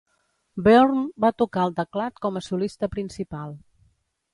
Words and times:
Byrne 0.67 1.03
va 1.25 1.31
tocar 1.43 1.67
el 1.67 1.77
teclat 1.83 2.21
com 2.27 2.41
a 2.43 2.47
solista 2.49 2.95
principal. 2.97 3.57